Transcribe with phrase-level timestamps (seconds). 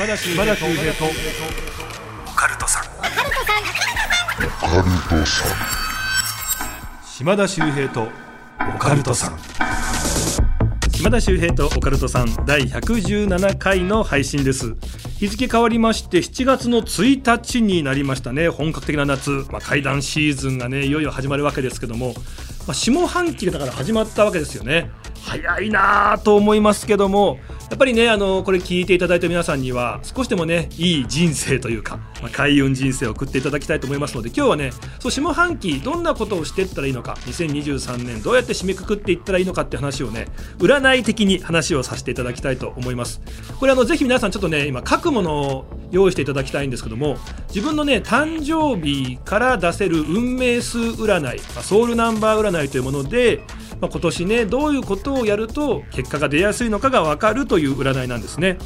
[0.00, 2.84] 島田秀平とオカルトさん
[7.04, 8.08] 島田秀平と
[8.74, 9.38] オカルトさん
[10.88, 14.74] 島田秀平とオカルトさん第117回の配信です
[15.18, 22.14] 日付変わりまして7月の1日になりましたね本格的な夏、まあ、怪談シーズンがねいよいよ始まるわけですけども、
[22.66, 24.90] まあ、下半期だから始まったわけですよね
[25.22, 27.38] 早いなと思いますけども
[27.70, 40.26] やっぱりねあのこれ聞いていただいた皆さんには少しでもねいい人生というか、まあ、開運人生を送っていただきたいと思いますので今日はねそう下半期どんなことをしていったらいいのか2023年どうやって締めくくっていったらいいのかって話をね
[40.58, 43.20] 占い的に話をさせていただきたいと思います。
[43.60, 47.18] これあのぜひ皆さんちょっとね今書くものを用意していただきたいんですけども
[47.48, 53.44] 自分のね誕生日から出せる運命数占い、まあ、ソウルナンバー占いというもので
[53.80, 58.58] まあ、今年ねどういうことをやると結果が出やすいのかが分かるという占いなんですね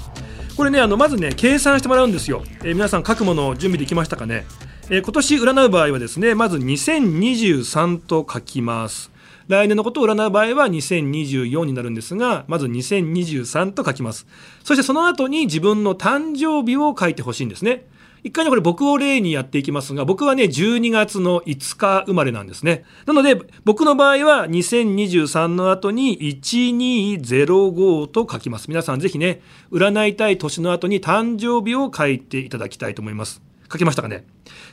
[0.56, 4.44] これねあのまずね計算してもらうんですよ、えー、皆さん書くものを準備できましたかね、
[4.90, 9.14] えー、今年占う場合はですねまず2023と書きます
[9.46, 14.26] 来年のことを占う場合は2024になるんですが、まず2023と書きます。
[14.62, 17.84] そしてその後に自分の誕生日を書いてほしいんですね。
[18.24, 22.84] 一回ね、これ僕を例にやっていきますが、僕はね、12月の5日生まれなんですね。
[23.04, 28.68] なので、僕の場合は2023の後に1205と書きます。
[28.68, 33.42] 皆さんぜひね、占いたい年の後に誕生日を書いていただきたいと思います。
[33.70, 34.24] 書きましたかね？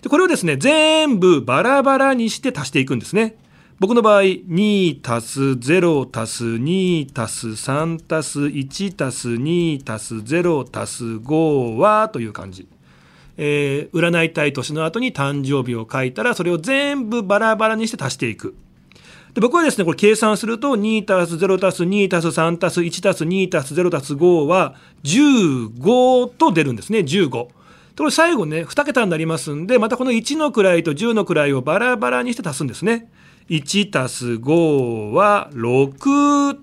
[0.02, 3.36] でこれをですね、全部バラバラにして足していくんですね。
[3.80, 12.70] 僕の場合、2たす0たす2たす3たす1たす2たす0たす5はという感じ。
[13.44, 18.56] えー、占いたい年の後に誕生日を書いたらそれを全部バラバラにして足していく。
[19.34, 27.30] で僕はですねこれ計算すると2たす0たす2たす3たす1たす2たす0たす5は15と出るんですね15。
[27.32, 33.10] これ最後ね2桁になりますんでまたこの1の位と10の位をバラバラにして足すんですね。
[33.50, 36.60] 1たす5は6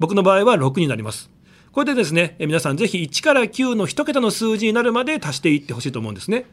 [0.00, 1.31] 僕の場合は6になります。
[1.72, 6.44] これでですね、皆さんぜひ1から9の1桁の数字になるまで足していってほしいと思うんですね。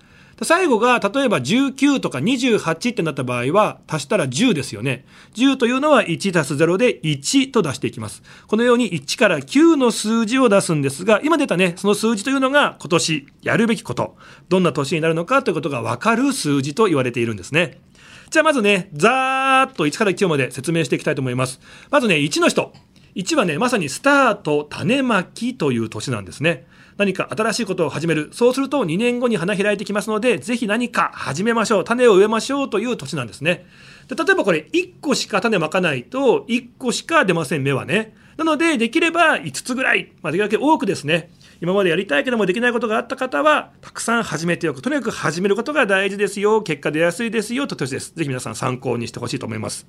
[0.43, 5.05] 最後が例えば19とか28ってなった場合は足したら10ですよね。
[5.35, 8.23] 10というのは1たす0で1と出していきます。
[8.47, 14.15] このように1から9の数字を出すんですが、今出たね、その数字というのが今年やるべきこと、
[14.47, 17.81] どんな年になるのかということがわかる数字と言われているんですね。
[18.29, 21.59] じゃあまずね、ざーっと1から9まで説明していきたいと思います。
[21.89, 22.71] まずね、1の人。
[23.15, 26.67] 1はね、まさにスタート、種まきという年なんですね。
[26.97, 28.29] 何か新しいことを始める。
[28.33, 31.83] そうすると2年後に花開いてきますので、ぜひ何か始めましょう。
[31.85, 33.65] 種を植えましょうという年なんですね。
[34.09, 38.15] で例えばこれ1個しか種まかないと1個しか出ません、芽はね。
[38.35, 41.29] なので、できれば5つぐらい、まあ、できるだけ多くですね。
[41.61, 44.81] 今までやりたいけどもできないことがあった方は、たくさん始めておく。
[44.81, 46.61] とにかく始めることが大事ですよ。
[46.61, 47.67] 結果出やすいですよ。
[47.67, 48.13] と年です。
[48.15, 49.87] ぜひ皆さん参考にしてほしいと思います。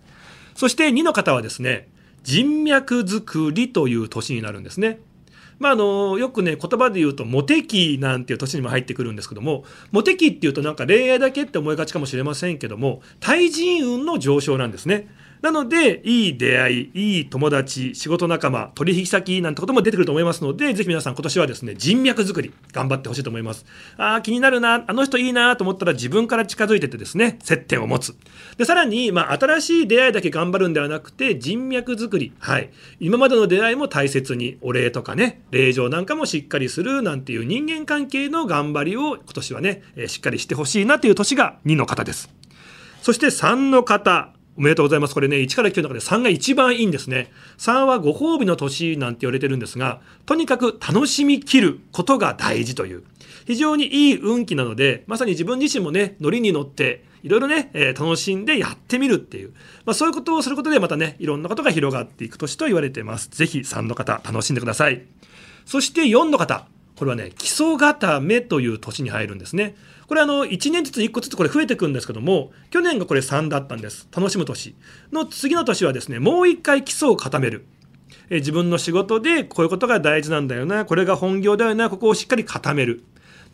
[0.57, 1.89] そして2の方はですね、
[2.23, 5.01] 人脈作りという年になるんですね。
[5.59, 15.07] まあ、あのよくね言葉で言うとモテ期なんていう年にも入ってくるんですけどもモテ期っていうとなんか恋愛だけって思いがちかもしれませんけども対人運の上昇なんですね。
[15.43, 23.65] なので、いい出会い、いい友達、仕事仲間、取引先なんてことも出てくると思いますので、ぜひ皆さん今年はですね、人脈作り、頑張ってほしいと思います。
[23.97, 28.15] ああ、気になるな、あの人いいなと思ったら自分から近づいててですね、接点を持つ。
[28.59, 32.33] で、さらに、まあ、新しい出会いだけ頑張るんではなくて、人脈作り。
[32.39, 32.71] はい。
[33.01, 42.29] 今までの出会いも大切に、お礼とかね、礼状なんかもしっかりするなんていう人間関係の頑張りを今年はね、しっかりしてほしいなという年が2の方です。
[43.01, 44.35] そして3の方。
[44.61, 45.15] おめでとうございます。
[45.15, 47.33] これね、1から9の中で3が一番いいんですね。
[47.57, 53.03] 3はご褒美の年なんて言われてるんですが、とにかく楽しみきることが大事という、
[53.47, 59.55] 非常にいい運気なので、まさに自分自身もね、ノリに乗って、いろいろね、えー、楽しんでやってみるっていう、
[59.87, 63.31] まあ、そういうことをすることでまたね、いろんなことが広がっていく年と言われてます。
[63.31, 65.07] ぜひ3の方、楽しんでください。
[65.65, 66.67] そして4の方、
[67.01, 69.75] これはね、基礎固めという年に入るんですね。
[70.07, 74.07] これあの1年ずつ1個ずつこれ増えていくんですけども去年がこれ3だったんです。
[74.15, 74.75] 楽しむ年。
[75.11, 77.65] の次の年はですねもう1回基礎を固める。
[78.29, 83.03] え自分の仕事でこういうことが大事なんだよなこれが本業だよなここをしっかり固める。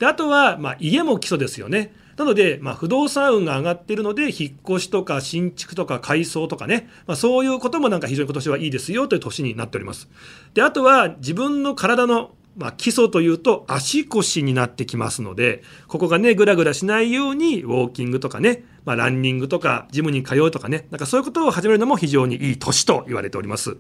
[0.01, 1.95] であとは、まあ、家も基礎ですよね。
[2.17, 10.09] なので、まあ、不動産運が上がっているので、引っ越しとか新築とか改装とかね、まあ、そういうこともなんか非常に今年はいいですよという年になっております。
[10.55, 23.77] で、あとは自分の体のまあ、基礎というと足腰になってきますので、ここがね、ぐらぐらしないように、ウォーキングとかね、まあ、ランニングとか、ジムに通うとかね、なんかそういうことを始めるのも非常にいい年と言われております。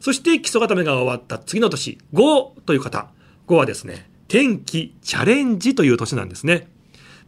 [0.00, 3.10] そして基礎固めが終わった次の年、5という方。
[3.46, 6.68] 5はですね、転機チャレンジという年なんですね。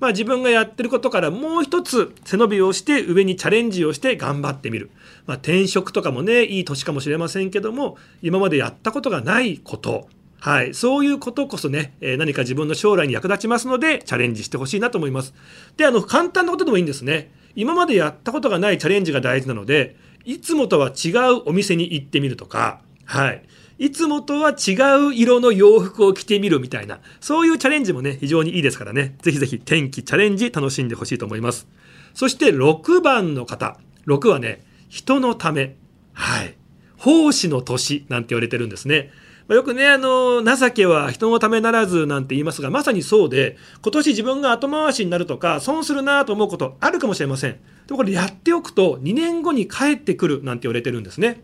[0.00, 4.90] まあ、自分がやってることからもう一つ背伸びをして上にチャレンジをして頑張ってみる。
[5.26, 10.08] まあ、転職とかもね、いい年かもしれませんけども、今までやったことがないこと、
[10.42, 15.34] はい、そういうことこそね、えー、何か自分の将来に役立ちますので、チャレンジしてほしいなと思います。
[15.76, 17.32] で、あの、簡単なことでもいいんですね。
[17.54, 19.94] 今までやったことがないチャレンジが大事なので、
[20.24, 23.44] いつもとは違うお店に行ってみるとか、はい。
[23.78, 24.72] いつもとは違
[25.06, 31.68] う色の洋服を着てみるみたいな、そういうチャレンジもね、非常にいいですからね、ぜひぜひ天気チャレンジ楽しんでほしいと思います。
[32.14, 33.78] そして6番の方、
[34.08, 35.76] 6はね、人のため、
[36.14, 36.56] はい、
[36.96, 39.12] 奉仕の年なんて言われてるんですね。
[39.48, 47.52] まよくね、あの、情けは人のためならずなんて言いますが、まさにそうで、今年自分が後回しになるとか、損するなと思うことあるかもしれません。
[47.52, 47.58] で
[47.90, 51.42] もこれやっておくと、2年後に帰ってくるなんて言われてるんですね。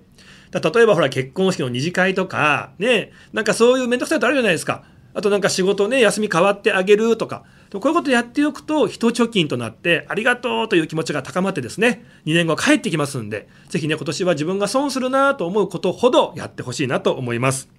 [0.50, 4.84] だ例えばほら結婚式の二次会とか、ね、なんかそういう面倒くさいことあるじゃないですか。
[5.14, 7.44] あとなんか仕事ね、休み変わってあげるとか。
[7.72, 17.77] こういうことやっておくと、人貯金となって、ありがとうという気持ちが高まってですね、2年後帰ってきますんで、ぜひね、今年は自分が損するなと思うことほどやってほしいなと思います。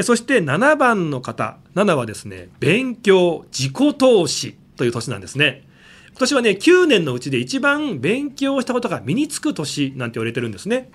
[0.00, 5.64] そして7番の方、7はですね、勉強、自己投資という年なんですね。
[6.10, 10.90] 今年はね、9年のうちで一番勉強したことが身につく年なんて言われてるんですね。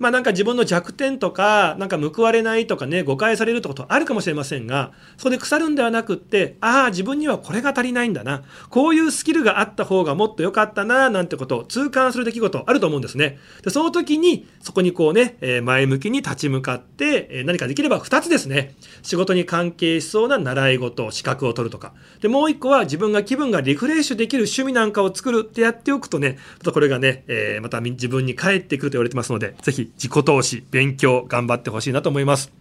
[0.00, 8.42] まあなんか自分の弱点とか、なんか報われないとかね、誤解されるってことあるかもしれませんが、そこで腐るんではなくって、ああ、自分にはこれが足りないんだな。
[8.70, 13.38] こういうスキルがあった方がもっと良かったな、なんてことを痛感する出来事あると思うんですね。
[13.62, 18.74] で、その時に、そこにこうね、え前向きに立ち向かって、え何かできれば2つですね。
[19.02, 21.92] 仕事に関係しそうな習い事、資格を取るとか。
[22.22, 32.52] で、もう1個は自分が気分がリフレッシュできる趣味なんかを作るってやっておくとね、これがね、えー、また自分に返ってくると言われてますので、ぜひ自己投資、勉強、頑張ってほしいなと思います。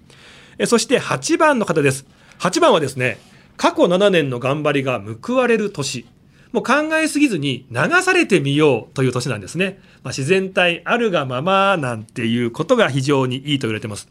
[0.58, 2.06] えそして8番の方です。
[2.40, 3.18] 8番はですね、
[3.58, 6.06] 過去7年の頑張りが報われる年。
[6.52, 9.80] もう考えすぎずに流されてみようという年なんですね。
[10.04, 14.08] まあ、自然体あるがままなんていうことが非常にいいと言われてます。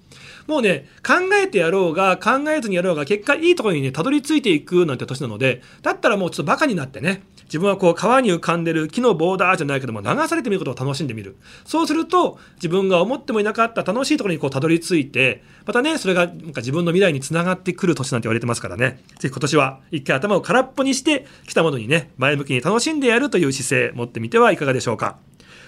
[0.48, 11.36] もうね、考えてやろうが考えずにやろうが結果いいところにね、たどり着いていくなんて年なので、だったらもうちょっとバカになってね、自分はこう川に浮かんでる木のボーダーじゃないけども流されてみることを楽しんでみる。
[11.66, 19.02] そうすると自分が思ってもいなかった楽しいところにこうたどり着いて、またね、それがなんか自分の未来につながってくる年なんて言われてますからね。
[19.18, 25.18] ぜひ今年は一回頭を空っぽにして来たものにね、前向きに楽しんでやるという姿勢持ってみてはいかがでしょうか。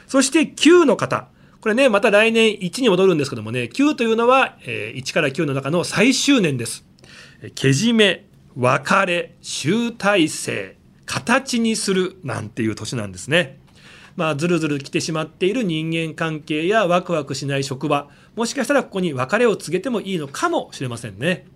[0.07, 1.29] そして9の方。
[1.61, 6.87] これね、また来年1に戻るんですけどもね、9というのは、え、1から9の中の最終年です。
[7.55, 8.25] けじめ、
[8.57, 13.59] 別れ、集大成、形にするなんていう年なんですね。
[14.17, 21.47] まあ、ずるずる来てしまっている人間関係やワクワクしない職場、もしかしたらここに別れを告げてもいいのかもしれませんね。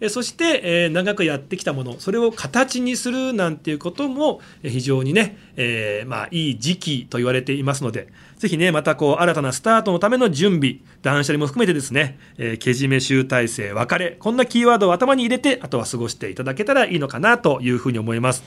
[0.00, 8.08] えそして、え、長くやってきたもの、それを形にするなんていうことも非常にね、えー、まあ、いい時期と言われていますので、
[8.38, 18.42] ぜひね、またこう、新たなスタートのための準備、断捨離も含めてですね、えー、けじめ集大成、別れ、こんなキーワードを頭に入れて、あとは過ごしていただけたらいいのかなというふうに思います。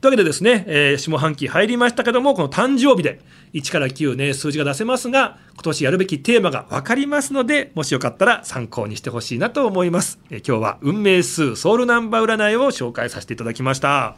[0.00, 3.20] というわけでですね、えー、下半期入りましたけども、この誕生日で
[3.52, 10.20] 1から9ね、数字が出せますが、今年やるべきテーマが分かりますので、もしよかったら参考にしてほしいなと思います。
[10.30, 14.14] えー、今日は運命数ソウルナンバー占いを紹介させていただきました。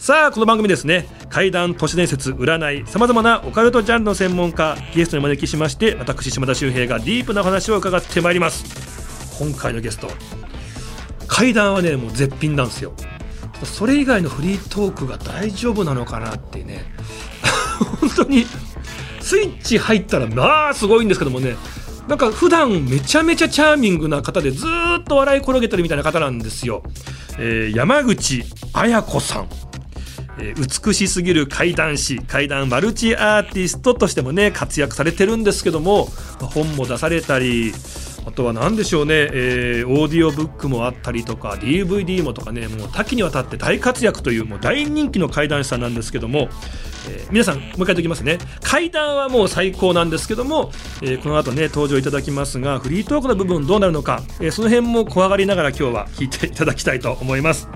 [0.00, 8.64] さあこの番組ですね怪談都市伝説占いさまざまなオカルトジャンルの専門家ゲストにお招きしまして私島田秀平がディープな話を伺ってまいります
[9.40, 10.08] 今回のゲスト
[11.26, 12.92] 怪談はねもう絶品なんですよ
[13.64, 16.84] それ以外のフリートークが大丈夫なのかなってね。
[18.00, 18.46] 本当に
[19.20, 21.56] スイッチ入ったらまあすごいんですけどもね。
[22.08, 24.64] なんか普段めちゃめちゃチャーミングな方でず
[25.00, 26.82] っと笑い転げてるみたいな方なんですよ、
[27.38, 29.48] えー、山口綾子さん。
[30.40, 36.06] え美しすぎる怪談師怪談マルチアーティストとしてもね活躍されてるんですけども
[36.40, 37.72] 本も出されたり
[38.38, 46.48] とは何でしょうね、えー、オーディオブックもあったりとか DVD もとかねもう多岐にわたって大活躍というもう大人気の怪談師さんなんですけども、
[47.10, 48.38] えー、皆さんもう一回言っておきますね。
[48.62, 50.70] 怪談はもう最高なんですけども、
[51.02, 57.68] えー、この後ね登場いただきますがフリートークの部分どうなるのか、えその辺も怖がりながら今日は聞いていただきたいと思います。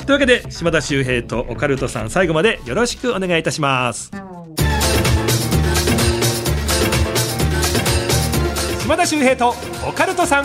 [0.00, 4.29] というわけで島田秀平とオカルトさん最後までよろしくお願いいたします。
[8.90, 9.54] 島田秀平と
[9.88, 10.44] オカルトさん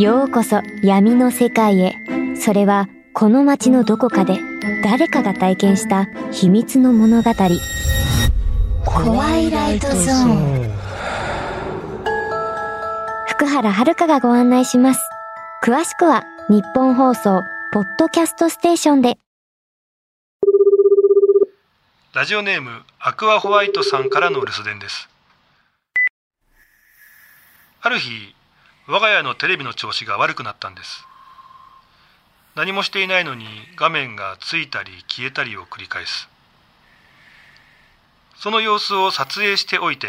[0.00, 1.96] ようこそ闇の世界へ
[2.36, 4.38] それはこの街のどこかで
[4.84, 7.32] 誰かが体験した秘密の物語
[8.84, 10.70] 怖いライトゾーン
[13.26, 15.00] 福原遥がご案内します。
[15.64, 17.42] 詳しくは日本放送
[17.72, 19.18] ポッドキャストステーションで。
[22.12, 25.08] ラジオネームアクアホワイトさんからの留守電です。
[27.80, 28.34] ある日
[28.88, 31.06] 我が家のテレビの調子が悪くなったんです。
[32.56, 36.28] 何もしていないのに画面がついたり消えたりを繰り返す。
[38.34, 40.08] その様子を撮影しておいて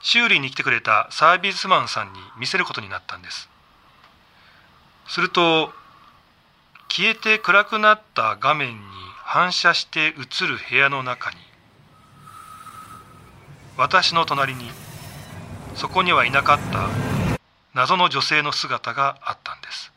[0.00, 3.50] 修理に来てくれたサービスマンさんに見せることになったんです。
[5.08, 5.74] すると
[6.88, 9.02] 消えて暗くなった画面に
[9.34, 10.10] 反射して映
[10.46, 11.38] る部屋の中に。
[13.78, 14.68] 私の隣に
[15.74, 16.90] そこにはいなかった
[17.72, 19.90] 謎の女性の姿があったんです。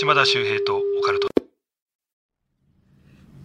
[0.00, 1.28] 島田秀平とオカルト。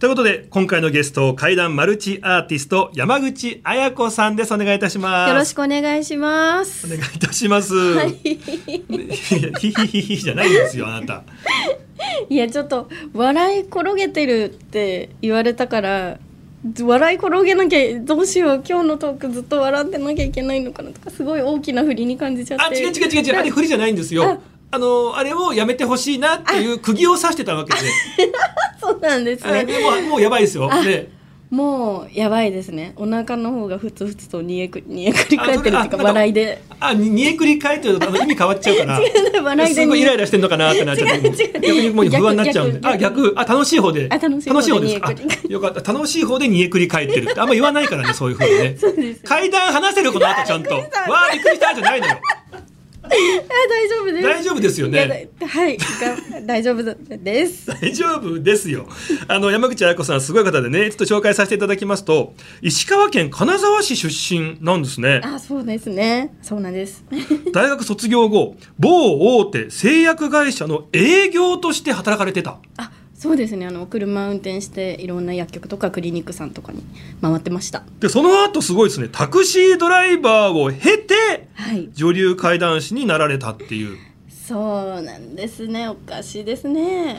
[0.00, 4.52] ということで今回のゲスト怪談マルチアーティスト山口彩子さんです。
[4.52, 5.28] お願いいたします。
[5.28, 6.86] よろしくお願いします。
[6.86, 8.08] お願いいたします、はい。
[8.08, 8.12] い
[9.42, 11.22] やヒヒヒヒじゃないんですよあなた
[12.28, 16.18] いやちょっと笑い転げてるって言われたから
[16.82, 24.40] 笑い転げなきゃどうしよう今日のトークずっと笑ってなきゃいけないのかなとかすごい大きな振りに感じちゃってあ違う違う違う違うあれ不利じゃないんですよ
[24.70, 27.80] あのあれをやめてほしいなっていう釘を刺してたわけで。
[28.80, 30.68] そうなんですあねでもうもうやばいですよ。
[30.70, 31.08] あで
[31.54, 32.94] もうやばいですね。
[32.96, 36.60] お腹の方がふつふつと煮えく煮えくり返ってるっていうか笑いで。
[36.80, 39.00] あに煮えくり返ってるとあの意味変わっちゃうから
[39.40, 41.30] 笑いですごいイライラしてんのかなってなっちゃって。
[41.30, 42.80] 逆にもう不安になっちゃうんで。
[42.80, 43.34] 逆あ逆。
[43.36, 44.08] あ楽しい方で。
[44.10, 45.00] あ楽しい方です。
[45.00, 45.14] か
[45.48, 45.92] よかった。
[45.92, 47.40] 楽しい方で煮えくり返ってるって。
[47.40, 48.76] あんま言わないからねそういうふうにね
[49.22, 50.74] 階段話せるこの後ちゃんと。
[50.74, 52.14] わあびっくりしたじゃないのよ。
[52.14, 52.33] あ
[53.08, 58.86] 大丈夫です大丈夫ですよねだはいが大丈夫です 大丈夫ですよ。
[59.28, 65.20] あの山口彩子さんすごい方でね、ちょっと紹介させていただきますと、石川県金沢市出身なんですね。
[65.24, 67.04] あそうですねそうなんです
[67.52, 72.58] 大学卒業後、某大手製薬会社の営業として働かれてた。
[72.76, 72.90] あ
[73.24, 73.66] そうですね。
[73.66, 76.82] あの車運転していろんな薬局とかクリニックさんとかに
[77.22, 77.82] 回ってました。
[77.98, 81.88] で、その後すごいですね、タクシードライバーを経て、はい。
[81.94, 83.96] 女流怪談師になられたっていう。
[84.28, 85.88] そうなんですね。
[85.88, 87.18] おかしいですね。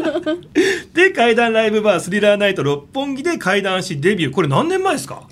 [0.92, 4.32] で、怪談ライブバースリラーナイト六本木で怪談師デビュー。
[4.32, 5.26] これ何年前ですか？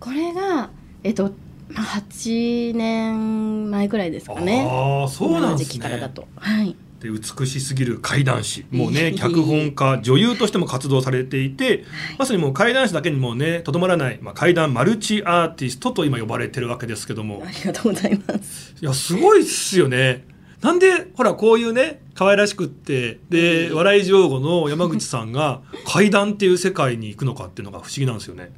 [0.00, 0.70] これが
[1.04, 1.32] えっと
[1.68, 4.66] まあ8年前くらいですかね。
[4.68, 5.72] ああ、そうなんですね。
[5.74, 6.26] 期からだと。
[6.36, 8.64] はいで美しすぎる怪談師。
[8.70, 11.84] もうね 脚本家女優としても活動されていて、
[12.18, 17.42] まさにもう怪談師だけにもねとどまらない、まあ、怪談マルチアーティストと今呼ばれてるわけですけども。
[17.46, 18.74] ありがとうございます。
[18.80, 20.24] いやすごいっすよね。
[20.60, 28.50] なんでほらこういうね可愛らしくってで笑い上手の山口さんが怪談っていう世界に行くのかっていうのが不思議なんですよね。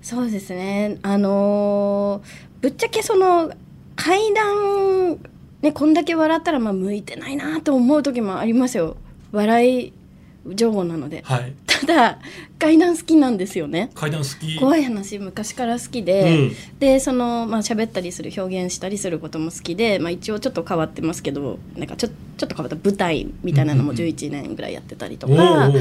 [0.00, 0.98] そうですね。
[1.02, 3.52] あのーぶっちゃけその
[3.96, 5.18] 階段
[5.62, 8.96] ねこんだけ笑ったらまあ向いてないなと思う時もありますよ。
[9.32, 9.92] 笑い
[10.46, 11.22] 上手なので。
[11.24, 11.54] はい。
[11.66, 12.18] ただ
[12.62, 13.90] 階段好きなんですよね。
[13.94, 14.56] 怪談好き。
[14.56, 16.78] 怖い話昔から好きで、うん。
[16.78, 24.14] でそのまあ喋ったりする表現したりすることも好きで、まあ、一応ちょっと変わってますけどなんかちょちょっと変わった舞台みたいなのもうんうんうん。
[24.14, 25.72] 11年ぐらいやってたりとおか、ま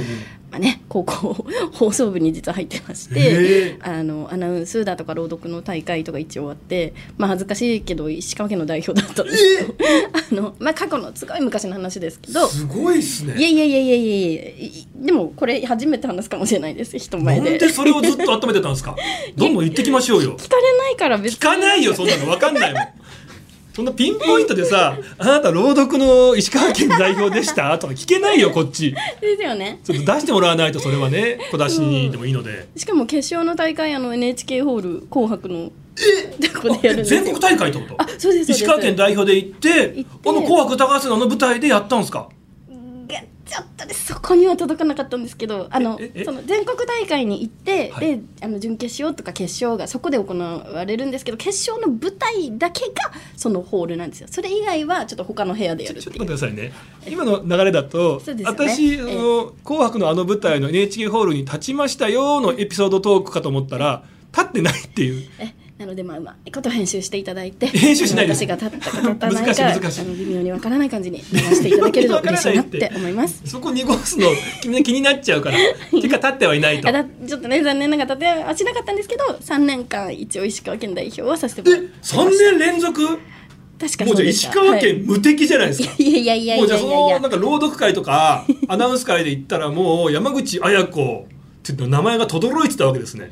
[0.53, 12.47] あね、高校 放送部に実は入ってましへてあのアナウンスだとか朗読の大会とか一応あって、まあ、恥ずかしいけど石川県の代表だったんですけど あの、まあ、過去のすごい昔の話ですけど。
[12.47, 13.35] すごいっすね。
[13.38, 17.50] いやいやいやいやいやいやいでもこれ初めて話すかもしれないです人前で。
[17.51, 18.96] なんでそれをずっと温めてたんですか？
[19.36, 20.38] どんどん言ってきましょうよ。
[20.38, 21.40] 聞かれないから別に。
[21.40, 22.84] 聞かないよそんなの分かんないもん。
[23.74, 28.94] そんなピンポイントでさ「あなた朗読の石川県代表でした?」とか聞けないよこっち。
[29.22, 29.80] ですよね。
[29.86, 31.40] ちょっと出してもらわないとそれはね。
[31.51, 35.72] 小出しにでもいいので、しかも決勝の大会あの NHK ホール「紅白」の。
[36.54, 37.96] とこでやる全国大会ってこと？
[38.01, 42.20] あそうです石川県代表で行ってあの「紅白歌合戦」のあの舞台でやったんですか？
[42.20, 42.25] が
[43.51, 48.17] ちょっとねそこには届かなかったんですけどあのその全国大会に行って、はい。
[48.17, 54.27] であの準決勝とか決勝がそこで行われるんですけど決勝の舞台だけがそのホールなんですよ。
[54.31, 56.74] それ以外はちょっと他の部屋でやちょちょっるっていうと待ってくださいね。
[57.08, 65.29] 今の流れだと、ね私、ええあの「紅白」のあの舞台の NHK ホールに立ちましたよのエピソードトークかと思ったら立ってないっていう。
[65.39, 68.35] えなのでまあうまいこと編集していただいて編集しないで。
[68.35, 70.01] 私が立ったか立たない難しいか難しい。
[70.01, 73.41] あの微妙にわからない感じに流していただけると嬉しいなって思います。
[73.45, 74.27] そこ濁すの
[74.61, 75.57] 君ね気になっちゃうから。
[76.00, 76.91] てか立ってはいないと。
[76.91, 81.88] ちょっとね残念ながら立てはしなかったんですけど3年間一応石川県代表はさせてもらって。
[81.88, 83.19] え3年連続？
[83.79, 91.25] 確かもうじゃあ石川県無敵じゃないですか、はい、いやいやいやいもうじゃあそのなんか朗読会とかアナウンス会で言ったらもう山口綾子
[91.61, 93.31] っていう名前が轟いてたわけですね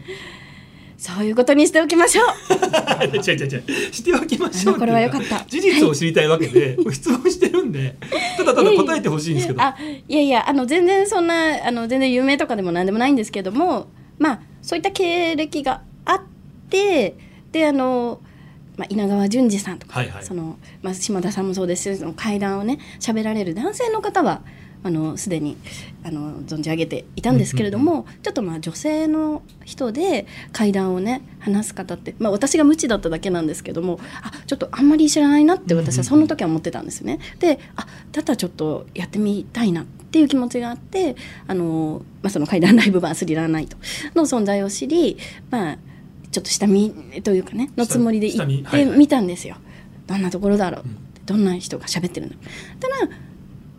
[1.00, 3.06] そういうことにしておきましょう。
[3.08, 3.94] 違う違う違う。
[3.94, 5.46] しておきましょうこれは良かった。
[5.48, 7.96] 事実を知りたいわけで、質問してるんで
[8.38, 9.78] ただただ答えてほしいんですけど、あ
[10.10, 13.88] いやいやあの全然そんなあの全然有名とかでも何でもないんですけども
[14.18, 16.22] まあそういった経歴があっ
[16.70, 17.16] て
[17.54, 18.20] であの、
[18.76, 20.24] まあ、稲川淳二さんとか、はいはい。
[20.24, 24.42] そのまあ、島田さんもそうですしその階段をね喋られる男性の方は
[24.82, 25.58] あのすでに
[26.04, 37.20] あの存じ上げていたんですけれども、ちょっとまあ女性の人で階段をね話す方って、まあ、私が無知だっただけなんですけどもあちょっとあんまり知らないなって私はその時は思ってたんですよね。
[37.40, 41.16] であだったらちょっとやってみたいなっていう気持ちがあって
[41.48, 43.78] あの、まあ、その階段ライブバースリラーナイト
[44.16, 45.18] の存在を知り、
[45.52, 45.78] まあ、
[46.32, 46.92] ちょっと下見
[47.24, 49.58] というかねのつもりで行ってみたんですよ。
[50.08, 50.98] どんなところだろう、うん。
[51.26, 52.34] どんな人が喋ってるの。
[52.80, 53.14] ただ、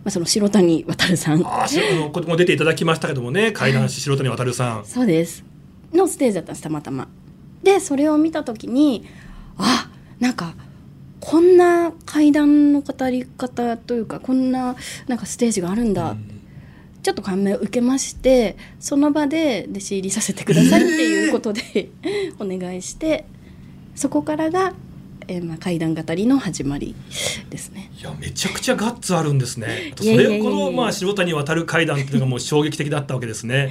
[0.03, 1.43] まあ、その白谷渉さん。
[1.47, 1.67] あ
[2.13, 3.53] ここも出ていただきましたけどもね。
[3.53, 4.85] 怪談師白谷渉さん。
[4.85, 5.45] そうです。
[5.93, 7.09] のステージだったんですたまたま。
[7.63, 9.05] でそれを見た時に
[9.59, 10.55] あなんか
[11.21, 14.77] こんな階段の語り方というかこんな
[15.07, 16.17] なんかステージがあるんだ、
[17.03, 21.91] ちょっと感銘を受けましてその場で弟子入りさせてくださいっていうことで、
[22.41, 23.27] お願いして
[23.95, 24.73] そこからが、
[25.31, 26.97] えーまあ、怪談語りの始まり
[27.51, 27.93] ですね。
[27.97, 29.95] いやめちゃくちゃガッツあるんですね。
[29.97, 33.71] それこのまあ白谷渡階段っていうのがもう衝撃的だったわけですね。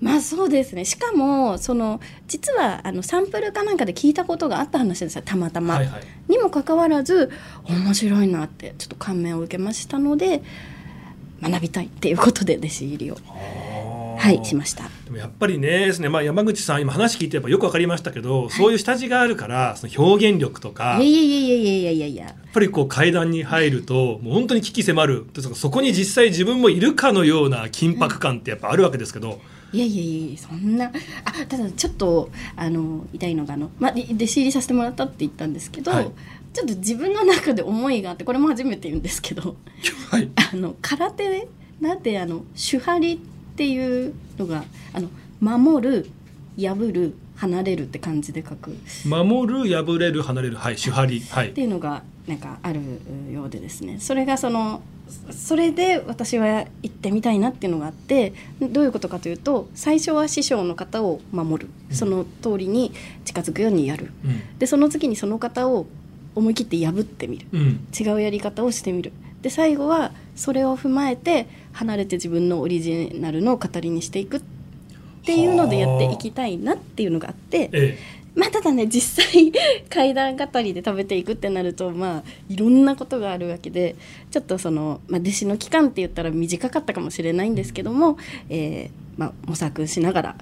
[0.00, 0.84] まあそうですね。
[0.84, 5.76] しかもその実はあのサンプルかなんかで聞いたことがあった話ですよたまたま。
[5.76, 6.02] はいはい。
[6.26, 7.30] にもかかわらず
[7.68, 10.42] 面白いなってちょっと感銘を受けましたので
[11.40, 13.18] 学びたいっていうことで弟子入りを。
[14.18, 14.90] はいしました。
[15.08, 22.24] でもやっぱりねですね、まあ、山口さん今話聞いてやっぱよくわかりましたけど、そういう下地があるからその表現力とかいやいやいやいやいやいやいや。
[22.26, 29.40] やっぱりこう階段に入るともう本当に危機迫るでそそこに実際自分もいるかのような緊迫感ってやっぱあるわけですけど、
[29.72, 30.92] いやいやいやそんな
[31.24, 36.10] あただちょっとあの痛いのがあの、まあ、り弟子入りさせてもらったって言ったんですけど、はい。
[36.52, 39.56] ちょっと自分の中で思いがあってこれも初めて言うんですけど
[40.10, 41.48] はい、あの空手で
[41.80, 45.08] なんであの手張りっていうのがあの
[45.40, 46.10] 守る
[46.58, 48.76] 破る離れるって感じで書く。
[49.06, 50.56] 守る破れる離れる。
[50.56, 51.20] はい手張り。
[51.20, 51.50] はい。
[51.50, 52.80] っていうのがなんかある
[53.32, 53.98] ようでですね。
[54.00, 54.82] それがその
[55.30, 61.70] それで私は行ってみたいなっていうのがあってどういうことかというと最初は師匠の方を守る。
[61.90, 61.96] うん。
[61.96, 62.92] その通りに
[63.24, 64.10] 近づくようにやる。
[64.24, 64.58] うん。
[64.58, 65.86] でその次にその方を
[66.34, 67.46] 思い切って破ってみる。
[67.52, 67.86] うん。
[67.98, 69.12] 違うやり方をしてみる。
[69.42, 71.46] で最後はそれを踏まえて
[71.78, 74.40] 離れて自分のオリジナルの語りにしていくっ
[75.24, 77.98] ていうのでやっていきたいなっていうのがあってえ
[78.34, 79.52] まあただね実際
[79.88, 83.94] 階段語りで食べていくってなるとまあいろんなことがあるわけで
[84.32, 90.36] ちょっとその、まあ、弟子の期間って言ったら短かったかもしれないんですけども、えーまあ、模索しながら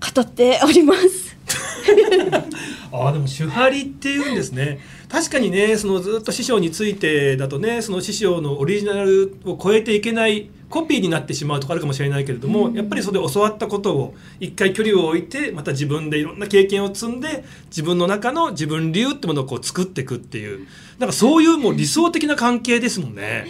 [0.00, 1.36] 語っております。
[2.92, 12.74] ああでも手張りっていうんですね確かにねそのずっと師匠についてだとねその師匠のオリジナルを超えていけないコピーになってしまうとかあるかもしれないけれども、うん。
[12.74, 20.66] やっぱりそれで教わったことを一回距離を置いてまた自分でいろんな経験を積んで自分の中の自分流ってものをこう作っていくっていう
[20.98, 23.46] なんかそういうもう理想的な関係ですもんね。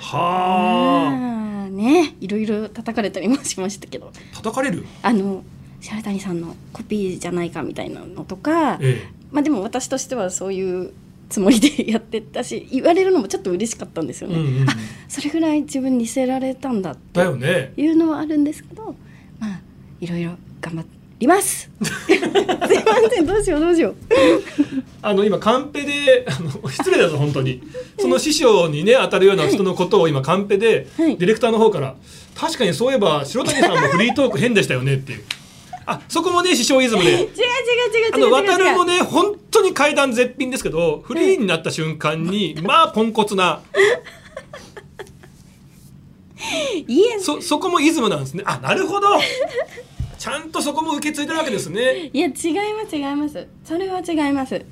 [0.00, 2.14] はまあね。
[2.20, 4.10] いろいろ叩かれたりもしましたけど。
[4.32, 5.44] あ叩かれる、あの
[5.82, 9.06] 白谷さんのコピーじゃないかみたいなのとか、え。
[9.30, 10.92] まあでも私としてはそういう
[11.28, 14.36] つもりでやってたし言われるのもちょっと嬉しかったんですよね。
[14.36, 14.76] えうんうんうん、あ
[15.08, 17.20] それぐらい自分にせられたんだって。
[17.76, 18.94] いうのはあるんですけど
[19.38, 19.60] まあ
[20.00, 20.84] いろいろ頑張
[21.18, 21.70] ります。
[21.82, 22.68] すいま
[23.10, 23.94] せんどうしようどうしよう。
[25.02, 27.62] あの今カンペであの失礼だぞ本当に。
[27.98, 31.16] その師匠にね当たるような人のことを今カンペではい。
[31.16, 31.94] ディレクターの方から
[32.34, 35.24] 確かにそういえば白谷さんもフリートーク変でしたよねっていう
[35.86, 37.34] あそこもね師匠イズムで違う違う違う
[38.14, 38.44] あの違う。
[38.44, 43.60] 違う渡るもね本当に階段絶品ですけどフリーになった瞬間にまあポンコツな。
[46.86, 48.42] いえそそこもイズムなんですね。
[48.46, 49.08] あなるほど。
[50.18, 52.10] ちゃんとそこも受け継いでるわけですね。
[52.12, 53.46] いや違います違います。
[53.64, 54.64] それは違います。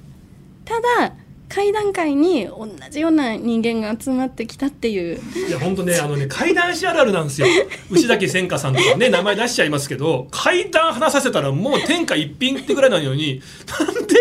[0.65, 1.15] ただ
[1.53, 5.21] 会談会に同じような人間が集まってきたっていう。
[5.49, 7.47] いや本当ねあのね怪談師あるあるなんですよ。
[7.93, 13.43] 牛崎千佳さんとかね名前出しちゃいますけど怪談話させたらもう天下一品ってぐらいなのに
[13.79, 14.15] なんで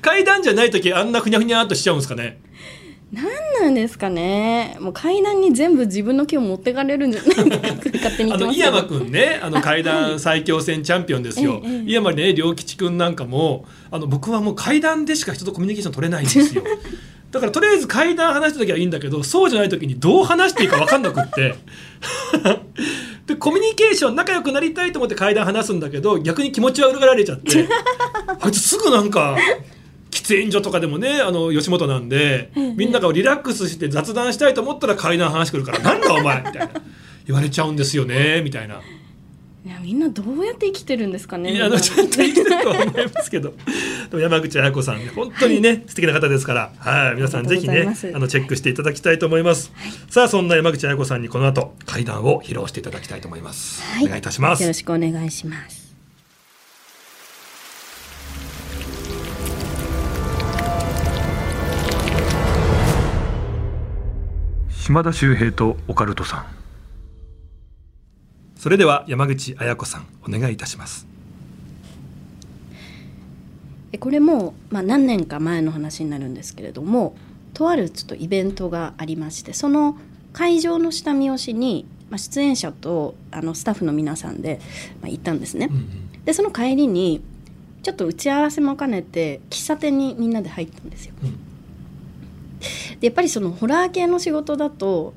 [0.00, 2.38] 怪談じゃない時あんなふにゃふにゃっとしちゃうんですかね
[3.12, 3.24] 何
[3.62, 4.76] なんですかね。
[4.80, 7.44] もう階段に全部自分の気を持ってかれるんじゃないか
[7.94, 9.40] 勝手に井山くんね。
[9.42, 16.62] あの怪談最強戦チャンピオンですよ、井山ね良吉くんなんかもあの僕はもう怪談でしか人とコミュニケーション取れないんですよ。
[17.32, 21.54] だからとりあえず怪談話した時はいいんだけどそうじゃない時にどう話していいか分かんなくって。
[23.26, 27.68] でコミュニケーション仲良くなりたいと思って怪談話すんだけど逆に気持ちは裏がられちゃって。
[28.40, 29.36] あいつすぐなんか
[30.10, 36.70] 喫煙所とかでもねあの吉本なんでみんながリラックスして雑談したいと思ったら階段話くるから「なんだお前」みたいな。
[37.28, 38.80] 言われちゃうんですよねみたいな。
[39.66, 41.52] いやみんなどうやって生きてるんですかね。
[41.54, 43.52] いやあのちゃんと生きてるとは思いますけど。
[44.10, 46.72] でも山口彩子さんね本当にね、素敵な方ですから。
[46.78, 49.72] はい皆さんぜひねあのチェックしていただきたいと思います、
[50.08, 54.04] さあそんな山口彩子さんにこの後階段を披露していただきたいと思います、はい。
[54.06, 54.62] お願いいたします。
[54.62, 55.87] よろしくお願いします
[64.88, 66.46] 島田秀平とオカルトさん
[68.56, 71.06] それでは山口彩子さんお願いいたします
[73.90, 77.14] でこれも、まあ、何年か前の話になるんですけれども
[77.52, 79.98] とあるちょっとイベントがありましてその
[80.32, 84.58] 会場の下見をしに、まあ、出演者とあのスタッフの皆さんで、
[85.02, 85.68] まあ、行ったんですね。
[86.24, 87.22] でその帰りに
[87.82, 91.12] ちょっと打ち合わせも兼ねて喫茶店にみんなで入ったんですよ。
[91.22, 91.47] うん
[93.00, 95.14] でやっぱりそのホラー系の仕事だと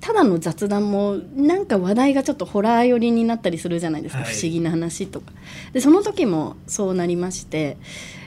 [0.00, 4.34] ただの雑談もなんか話題がちょっとホラー寄りになったりするじゃないですか、はい。
[4.34, 5.32] 不思議な話とか。
[5.72, 7.78] でその時もそうなりまして。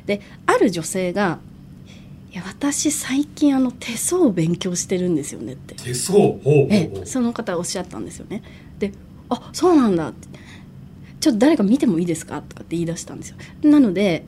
[0.07, 1.39] である女性が
[2.31, 5.75] 「いや私最近あの手相を勉強してるんですよね」って。
[5.75, 6.17] 手相？
[6.69, 8.41] えその方おっしゃったんですよね。
[8.79, 8.93] で
[9.29, 10.27] 「あそうなんだ」って
[11.19, 13.35] 「ちょっと誰か見てもいいですか?」とかって言い出したんですよ。
[13.63, 14.25] なので、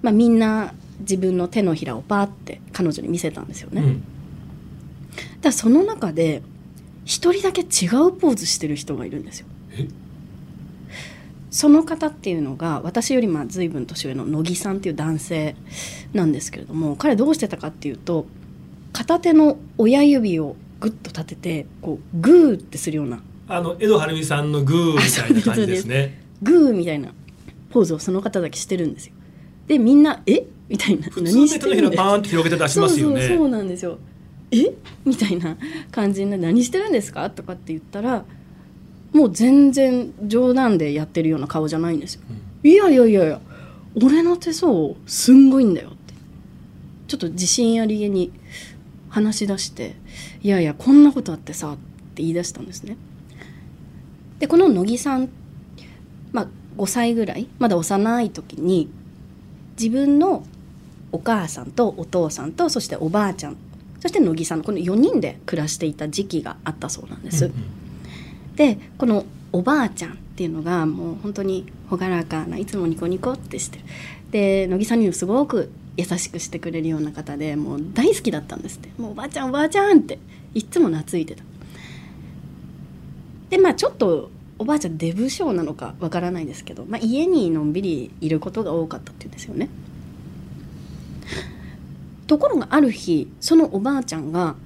[0.00, 4.00] まあ、みんな自分の手のひらをパーって彼女に見せたんですよね、うん。
[4.00, 4.06] だか
[5.42, 6.42] らその中で
[7.04, 9.46] 一人だけ違うポーズしてる人がいるんですよ。
[9.72, 9.88] え？
[11.50, 15.56] その方っていうのが私よりまあ随分年上の乃木さんっていう男性
[16.12, 18.26] なんですけれども彼どうしてたかっていうと
[18.92, 26.20] 片手の親指をグッと立ててこうグーってするようなあの江戸晴美さんのグーみたいな感じですね。
[26.42, 27.12] グーみたいな
[27.70, 29.14] ポーズをその方だけしてるんですよ
[29.66, 30.46] でみんな「え？
[30.68, 31.08] みたいな。
[31.08, 33.20] 普通で手のパーンって広げて出しますよね。
[33.20, 33.98] そうそうそうなんですよ。
[34.50, 34.72] え？
[35.04, 35.56] みたいな
[35.90, 37.28] 感じで何してるんですか？
[37.30, 38.24] とかって言ったら
[39.12, 42.22] もう全然冗談でやってるような顔じゃないんですよ、
[42.62, 43.40] いやいやいやいや
[44.02, 46.14] 俺の手相すんごいんだよって。
[47.08, 48.32] ちょっと自信ありげに
[49.08, 49.94] 話し出して
[50.42, 51.76] 「いやいやこんなことあってさ」っ
[52.14, 52.96] て言い出したんですね。
[54.38, 55.28] でこの乃木さん
[56.32, 57.48] まあ5歳ぐらい？
[57.58, 58.90] まだ幼い時に
[59.78, 60.44] 自分の
[61.12, 63.56] お母さんとお父さんとそしておばあちゃん
[64.00, 67.46] そして乃木さんのこの4人で暮らしていた時期があったそうなんです。
[67.46, 68.56] うんうん。
[68.56, 73.84] でこのおばあちゃんっていうのがもう本当に朗らかないつもニコニコってしてる
[74.30, 78.90] で乃木さんにもすごく優しくしてくれるような方でもう大好きだったんですって。
[79.00, 80.18] もうおばあちゃんおばあちゃんって
[80.54, 81.42] いっつも懐いてた。
[83.50, 89.68] でまあちょっとおばあちゃんデブ症なのかわからないですけど、まあ、家にのんびりいることが多かったっていうんですよね。
[92.26, 94.56] ところがある日そのおばあちゃんが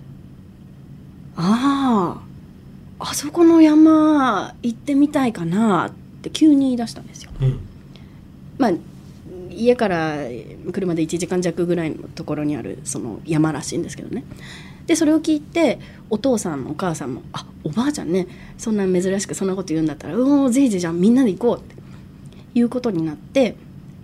[1.37, 2.21] 「あ
[2.99, 7.31] ああそこの山行ってみたいかなって急に言い出したんですよ。
[7.41, 7.61] うん。
[8.59, 8.73] まあ
[9.51, 10.19] 家から
[10.73, 14.25] 車で1時間弱ぐらいのところにあるその山らしいんですけどね
[14.87, 18.27] でそれを聞いてお父さんもお母さんも「あおばあちゃんね
[18.59, 21.77] そんな珍しくそんなこと言うんだったらうおーぜひじゃあみんなで行こう」って
[22.59, 23.57] いうことになって、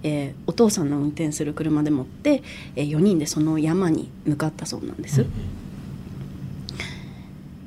[0.02, 2.42] えーお父さんの運転する車でもって、
[2.76, 5.26] え4人でその山に向かったそうなんです。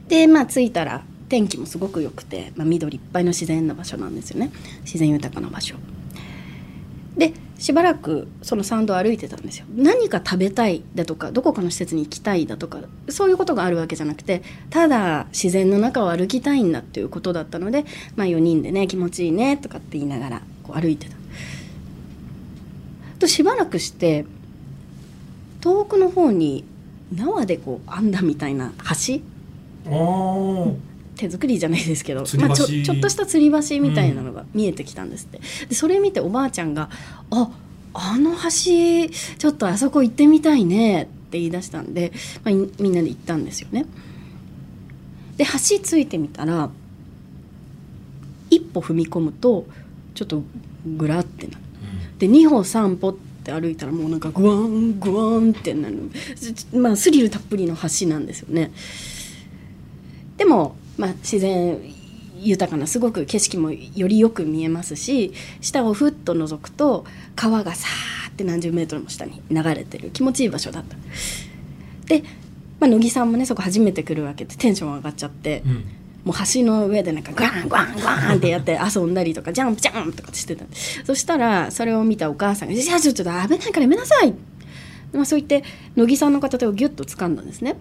[0.07, 4.51] でまあ着いたら天気もすごく良くて、まあ、緑いっぱいの自然な場所なんですよね
[4.83, 5.75] 自然豊かな場所
[7.15, 9.65] でしばらくその山道を歩いてたんですよ。
[9.75, 17.83] 何か食べたいだとかどこかの施設に行きたいだとかそういうことがあるわけじゃなくてただ自然の中を歩きたいんだっていうことだったので、
[18.15, 21.17] まあ、4人でね気持ちいいねとかって言いながらこう歩いてた。
[23.19, 24.25] としばらくして
[25.59, 26.63] 遠くの方に
[27.13, 28.71] 縄でこう編んだみたいな
[29.05, 29.19] 橋。
[31.19, 36.89] 手作りじゃないですけど、まあ、ちょちょっとした吊り橋みたいなのが見えてきたんですって、でそれ見ておばあちゃんが
[37.29, 37.51] 「あ
[37.93, 38.49] あの橋
[39.37, 42.13] ちょっとあそこ行ってみたいね」って言い出したんで、
[42.45, 43.85] まあ、いみんなで行ったんですよね。
[45.35, 46.69] で橋ついてみたら
[48.49, 49.67] 一歩踏み込むと
[50.15, 50.43] ちょっと
[50.85, 51.59] グラってなる。
[52.17, 55.97] で2歩3歩って歩いたらもうなんかグワングワンってなる
[56.39, 58.71] ちまあスリルたっぷりの橋なんですよね。
[60.39, 61.79] でも、まあ、自然
[62.35, 70.95] 豊かなすごく景色もよりよく見えますし下をふっと覗くと川がさーって何十メートルも下に流れてる気持ちいい場所だった。
[72.05, 72.23] で、
[72.79, 75.85] まあ、乃木さんもねそこ初めて来るわけでテンション上がっちゃってうん。
[76.25, 80.65] もう橋の上でなんかガンガンガンってやって遊んだりとかジャンプジャンプとかしてた
[81.05, 84.33] そしたらそれを見たお母さんが「じゃあちょっと危ないからやめなさい」
[85.13, 85.63] まあ、そう言って
[85.95, 87.77] 乃木さんの片手をギュッと掴んだんですね。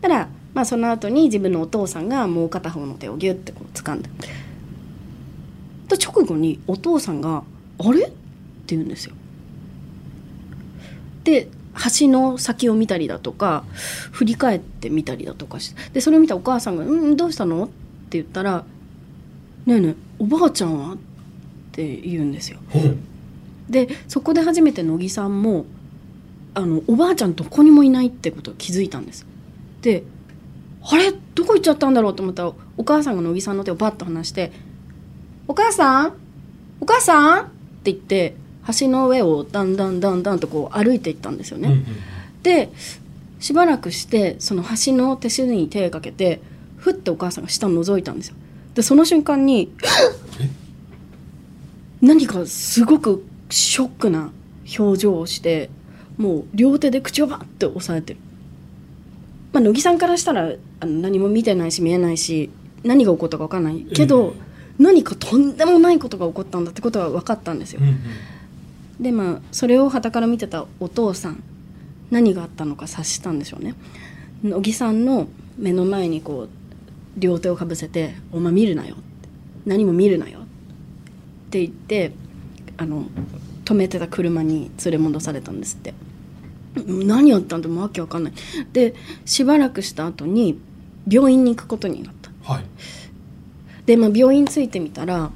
[0.00, 4.08] たら、まあ、その後に自分のお父さんがもう片方の手をギュッてこう掴んだ
[5.88, 7.42] と直後にお父さんが
[7.78, 8.12] 「あれ?」って
[8.68, 9.14] 言うんですよ
[11.24, 11.48] で
[11.98, 13.64] 橋の先を見たりだとか
[14.10, 17.72] 振り返ってみたりだとかしてでそれを見たお母さんが「うんどうしたの?」って
[18.18, 18.64] 言ったら
[19.64, 20.96] 「ねえねえおばあちゃんは?」っ
[21.72, 22.58] て言うんですよ。
[23.70, 25.64] でそこで初めて乃木さんも
[26.52, 29.24] あのおばあちゃんどこにもいないってことを気づいたんです。
[29.80, 30.02] で
[30.84, 31.12] あれ？
[31.34, 34.52] どこ行っちゃったんだろうと思ったらお母さんが乃木さんの手をバッと離して
[35.48, 36.12] 「お母さん？
[36.80, 37.44] お母さん!」っ
[37.84, 38.34] て言って
[38.78, 41.68] 橋の上をだんだんだんだんとこう歩いていったんですよね。
[41.68, 41.84] うんうん
[42.42, 42.70] で
[43.38, 46.40] しばらくしてその橋の手すりに手をかけて
[46.76, 48.36] ふってお母さんが下を覗いたんですよ。
[48.74, 49.72] でその瞬間に
[52.00, 54.30] 何かすごくショックな
[54.78, 55.70] 表情をして
[56.18, 58.20] もう両手で口をバッて押さえてる。
[59.52, 62.50] まあ、乃木さんからしたらあの何も見てないし見えないし
[62.84, 63.86] 何が起こったか分かんない。
[63.94, 64.34] けど、
[64.78, 67.80] 何かとんでもないことが起こったんだってことは分かったんですよ。
[67.82, 69.02] うんうん。
[69.02, 71.42] でまあそれを傍から見てたお父さん
[72.10, 73.74] 何があったのか察したんでしょうね。
[74.42, 76.48] 乃木さんの目の前にこう
[77.16, 79.02] 両手をかぶせて「お前見るなよ」って
[79.66, 80.42] 「何も見るなよ」っ
[81.50, 82.12] て言って
[82.76, 83.06] あの
[83.64, 85.94] 止めてた車に連れ戻されたんですって
[86.86, 88.32] 何やったんだもうわけわかんない。
[88.72, 90.58] でしばらくした後に
[91.08, 92.30] 病院に行くことになった。
[92.52, 92.64] はい。
[93.86, 95.30] で、まあ、病院着いてみたら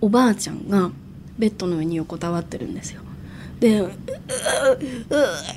[0.00, 0.90] おばあちゃんが
[1.38, 3.00] ベッドの上に横たわってるんですよ。
[3.60, 3.92] で「うううう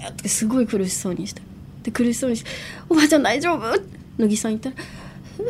[0.09, 1.41] ってすごい苦しそうにして。
[1.83, 2.49] で苦しそうにして
[2.89, 3.61] 「おばあちゃん大丈夫?」
[4.17, 4.75] 乃木さん言ったら
[5.39, 5.49] 「うう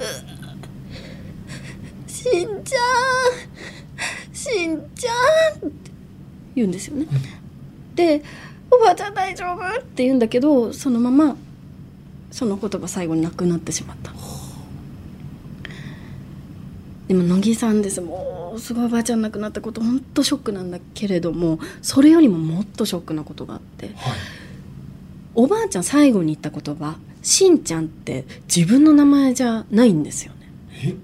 [2.10, 5.12] しんちゃんしんちゃ
[5.66, 5.92] ん」って
[6.56, 7.08] 言うんですよね。
[7.96, 8.22] で
[8.72, 11.36] 「おばあちゃん大丈夫?」って言うんだけどそのまま
[12.32, 14.14] その言葉最後になくなってしまった。
[17.08, 18.00] でも乃木さんです。
[18.00, 23.96] もうすごいおばあちゃん亡くなったこと本当ショックなんだけれどもそれよりももっとショックなことがあってはい。
[25.36, 30.52] おばあちゃん最後に言った言葉「しんちゃん」って自分の名前じゃないんですよね。
[30.86, 30.96] え？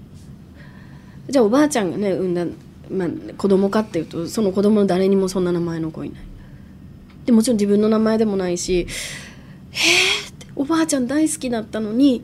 [1.30, 2.46] じゃあおばあちゃんがね産んだ、
[2.90, 6.20] まあ、子供かっていうとその子供の誰にもそんな名前の子いない
[7.28, 8.86] でもちろん自分の名前でもないし
[9.70, 12.22] 「へえ」っておばあちゃん大好きだったのに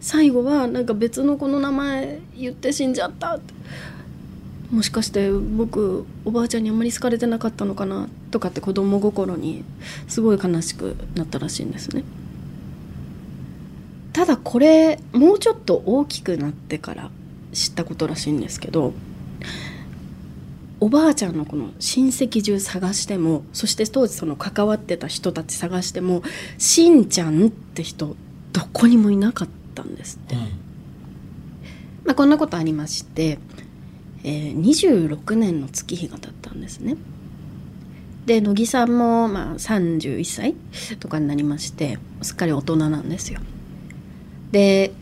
[0.00, 3.52] 最後はなんか別の子の名前言って死んじゃったって。
[4.72, 9.62] もしかして僕おばあちゃんにあんまり好かれてなかったのかなとかって子供心に
[10.08, 12.02] すごい悲しくなったらしいんですね。
[14.14, 17.10] ただこれもうちょっと大きくなってから
[17.52, 18.94] 知ったことらしいんですけど
[20.78, 26.22] おばあちゃんのこの親戚中探してもそして当時その関わってた人たち探しても
[26.58, 28.14] しんちゃんって人
[28.52, 30.40] どこにもいなかったんですって、うん。
[32.04, 33.38] まあ、こんなことありまして、
[34.22, 36.96] えー26年の月日が経ったんですね。
[38.26, 40.54] で乃木さんもまあ31歳
[40.98, 43.40] とかになりましてすっかり大人なんですよ。
[44.50, 44.92] で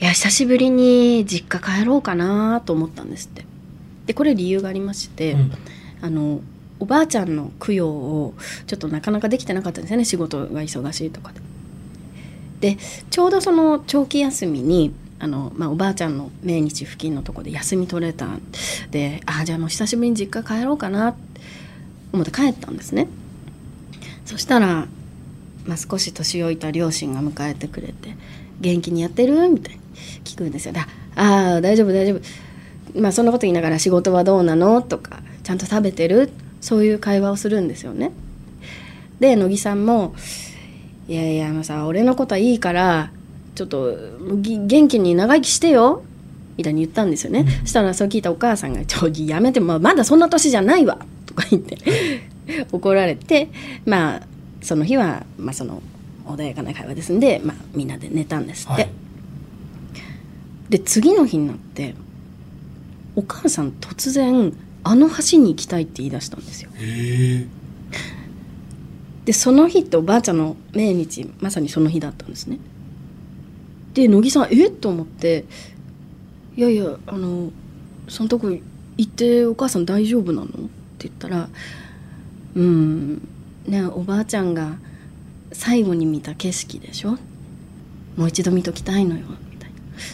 [0.00, 3.44] いや久しぶりに実家帰ろうかなと思ったんですって
[4.08, 5.52] でこれ理由がありまして、うん
[6.00, 6.40] あの
[6.80, 8.34] おばあちゃんの供養を
[8.68, 11.32] ちょっとなかなかできてなかったんですよね仕事が忙しいとか
[12.60, 12.76] で。
[12.76, 12.78] で
[13.10, 18.28] ちょうどその長期休みにあの、まあ、おばあちゃんの命日付近のとこで休み取れた
[18.92, 21.40] であじゃあもう久しぶりに実家帰ろうかなって
[22.12, 23.08] 思って帰ったんですね。
[24.24, 24.86] そしたら、
[25.66, 28.14] まあ、少し年老いた両親が迎えてくれて
[28.60, 29.80] 「元気にやってる?」みたいに
[30.22, 30.74] 聞くんですよ。
[30.74, 32.20] でああ大丈夫大丈夫
[32.94, 36.30] まあそんなこと言いながら仕事はどうなのとかちゃんと食べてる？
[36.60, 38.12] そういう会話をするんですよね。
[39.20, 40.14] で乃木さんも
[41.08, 43.10] 「いやいやあのさ俺のことはいいから
[43.54, 43.96] ちょっと
[44.36, 46.02] ぎ元気に長生きしてよ」
[46.56, 47.46] みたいに言ったんですよね。
[47.62, 51.78] そしたらそう聞いたお母さんが「ちょやめてままだそんな年じゃないわ」とか言って
[52.72, 53.48] 怒られて
[53.86, 54.22] まあ
[54.60, 55.82] その日は、まあ、その
[56.26, 58.82] 穏やかな会話ですんで、まあ、みんなで寝たんですって。
[58.82, 58.90] はい
[60.68, 61.94] で次の日になって
[63.18, 64.52] お母さん突然
[64.84, 66.70] あの橋に行きたいって言い出したんですよ。
[69.24, 72.60] でその日っておばあちゃんの命日まさにその日だったんですね。
[73.92, 74.68] で乃木さんえ？
[74.68, 75.44] っと思って
[76.56, 77.50] 「いやいやあの
[78.08, 78.62] そのとこ行
[79.02, 80.48] ってお母さん大丈夫なの?」っ
[80.98, 81.48] て言ったら
[82.54, 83.28] 「うん
[83.66, 84.78] ねおばあちゃんが
[85.52, 87.18] 最後に見た景色でしょ？
[88.16, 89.26] もう一度見ときたいのよ」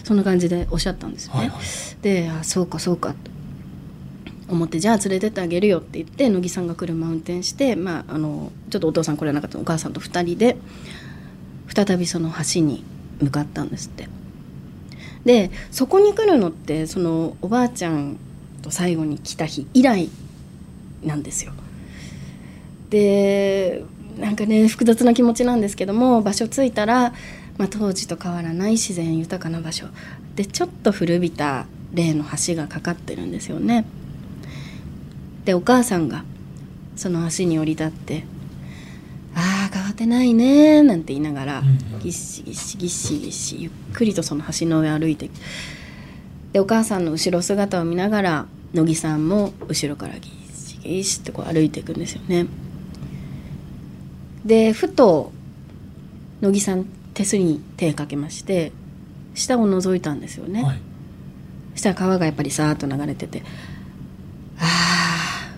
[0.03, 1.41] そんな感じでおっしゃったんですよね。
[1.41, 1.61] はいはい
[2.03, 3.17] であそうかそうかと
[4.49, 10.57] 思ってじゃあ連れてってあげるよって言って乃木さんが車運転して、まあ、あのちょっとお父さん来れなかったお母さんと2人で
[11.75, 12.85] 再びその橋に
[13.21, 14.09] 向かったんですって。
[15.25, 18.19] でそこに来るのってそのおばあちゃん
[18.61, 20.11] と最後に来た日以来
[21.03, 21.53] なんですよ。
[22.91, 23.83] で
[24.19, 27.15] なんかね複雑な気持ちなんですけども場所着いたら、
[27.59, 29.87] まあ、当時と変わらない自然豊かな場所
[30.35, 33.87] でちょっと古びた例の橋がかかってるんですよね。
[35.45, 36.25] でお母さんが
[36.97, 38.25] その橋に降り立って
[39.35, 41.63] 「ああ変わってないね」なんて言いながら
[42.03, 45.31] ぎっしぎっしぎっしぎっしゆっくりとその橋の上歩いて
[46.53, 52.47] でお母さんの後ろ姿を見ながら乃木さんも後ろからぎっしぎっしってこう歩いていくんですよね。
[54.45, 55.33] でふと
[56.41, 58.73] 乃木さん手すりに手かけまして
[59.35, 60.63] 下を覗いたんですよね。
[60.63, 60.81] はい
[61.73, 63.43] そしたら川がやっぱりさーっと流れてて
[64.61, 65.51] ああ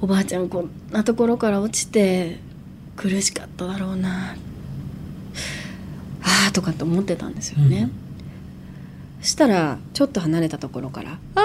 [0.00, 2.38] おばあちゃんこんなところから落ちて
[2.96, 4.34] 苦しかっただろうな
[6.22, 7.90] ああとかって思ってたんですよね、
[9.20, 11.18] そしたらちょっと離れたところから「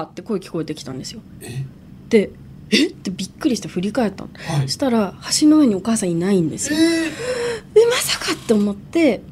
[0.00, 1.64] あー!」って声聞こえてきたんですよえ？
[2.08, 2.30] で
[2.70, 2.88] え？
[2.88, 4.30] ってびっくりして振り返ったの。
[4.34, 4.62] はい。
[4.62, 6.78] そしたら橋の上にお母さんいないんですよ。
[6.78, 9.22] えまさかって思って、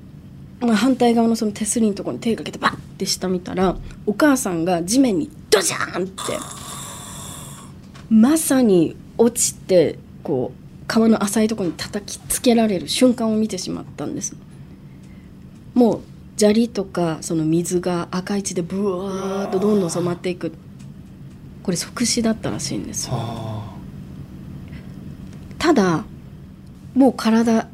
[0.61, 6.23] まあ、反対側のその手すりのところに手かけてバッて下見たらお母さんが地面にドジャーンって
[8.09, 14.37] まさに落ちてこう川の浅いところに叩きつけられる瞬間を見てしまったんです。
[15.75, 16.01] もう
[16.39, 20.53] 砂利とかその水が赤い血でブワーッとどんどん染まっていく
[21.67, 23.15] これ即死だったらしいんですよ。
[23.15, 23.75] は
[25.59, 26.05] ただ
[26.95, 27.67] もう体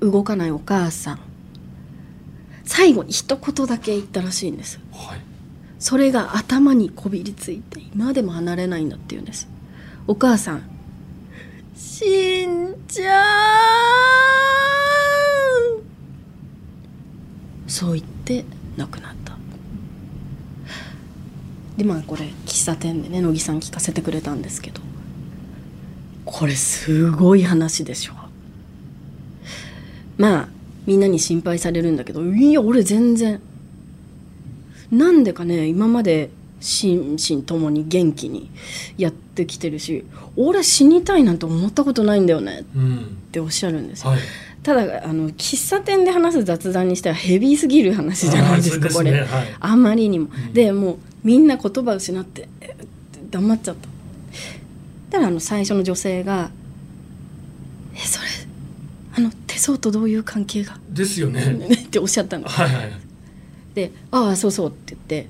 [0.00, 1.20] 動かないお母さん。
[2.66, 4.78] 最後に一言だけ言ったらしいんです。
[4.92, 5.20] あはい。
[5.78, 9.48] それが頭にこびりついて今でも離れないんだって言うんです。
[10.06, 10.62] お母さん
[11.74, 13.24] しんちゃん
[17.66, 18.44] そう言って
[18.76, 19.13] 亡くなった
[21.76, 24.80] でまあこれ喫茶店でね乃木さん聞かせてくれたんですけど
[26.24, 28.14] これすごい話でしょ。
[30.16, 30.48] まあ
[30.86, 33.40] みんなに心配されるんだけどいや俺全然。
[34.90, 38.50] なんでかね今まで心身ともに元気に
[38.96, 40.04] やってきてるし
[40.36, 44.10] 俺死にたいなんて思ったことないんだよねっうんておっしゃるんですよ。
[44.10, 44.20] はい。
[44.62, 49.12] ただあの喫茶店で話す雑談にしてはヘビーすぎる話じゃないですかあーこれ。
[49.12, 49.26] はい。
[49.60, 50.52] あまりにも、ん。
[50.54, 52.48] でもうみんな言葉失って
[53.30, 53.88] 黙っちゃった。
[55.10, 56.50] たらあの最初の女性が
[57.94, 58.28] 「えそれ
[59.16, 60.78] あの手相とどういう関係が?
[60.90, 61.40] ですよ」ね。
[61.86, 62.46] っておっしゃったの。
[62.46, 62.92] はいはい。
[63.74, 65.28] で「ああそうそう」って言って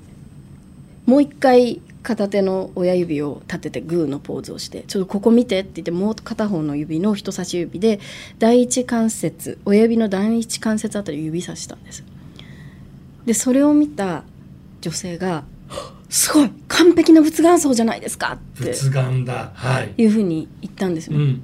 [1.05, 7.99] もう一回片手の親指を立ててグーのポーズをして「ちょっとここ見て」って言ってもう片方の指の人差し指で
[8.37, 12.03] 第一関節親指の第一関節あたりを指さしたんです。
[13.25, 14.23] でそれを見た
[14.81, 15.45] 女性が
[16.09, 16.51] 「すごい。
[16.67, 18.71] 完璧な仏眼相じゃないですか」って。
[18.71, 19.51] 仏眼だ。
[19.53, 19.93] はい。
[19.97, 21.41] いうふうに言ったんですよ、うん。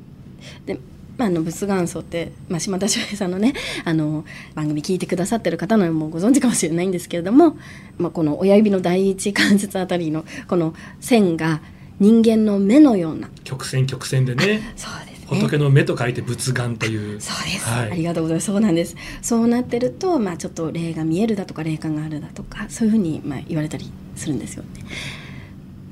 [0.65, 0.79] で、
[1.17, 3.53] まあ、あの仏眼相って、まあ、島田秀平さんのね
[3.85, 7.57] あの番組聞いてくださってる方ならもうご存知かもしれないんですけれども、
[7.97, 11.61] まあ、この親指の第一関節あたりのこの線が
[11.99, 13.29] 人間の目のような。
[13.43, 14.73] 曲線曲線でね。
[14.75, 15.39] そうですね。
[15.39, 17.21] 仏の目と書いて仏眼という。
[17.21, 17.91] そうです、はい。
[17.91, 18.45] ありがとうございます。
[18.47, 18.95] そうなんです。
[19.21, 24.69] そうなってると、まあ、ちょっと霊が見えるだとか霊感があるだとかそういうふうに、まあ、言われたりするんですよね。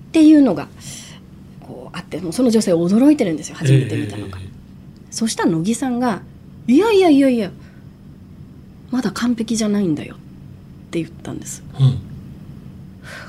[0.10, 0.68] っていうのが
[1.60, 4.40] こうあってもうその女性驚いてるんですよ初めて見たのが。
[4.42, 4.48] え
[5.12, 6.22] そしたら乃木さんが
[6.68, 7.52] 「いやいやいやいや
[8.92, 10.18] まだ完璧じゃないんだよ」っ
[10.92, 11.64] て言ったんです。
[11.80, 12.00] えうん。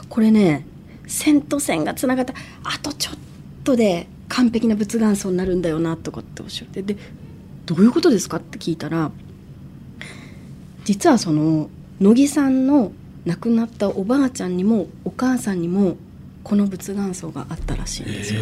[0.08, 0.64] これね
[1.06, 2.34] 線と線がつながった
[2.64, 3.14] あとちょっ
[3.64, 6.96] とで完璧な仏眼相になるんだよなとかっておっしゃってで
[7.66, 8.36] どういうことですか？
[8.38, 9.11] って聞いたら
[10.84, 11.68] 実はその
[12.01, 12.92] 乃木さんの
[13.27, 15.97] 亡くなったおばあちゃんにもお母さんにも
[16.43, 18.41] この仏眼相があったらしいんですよ。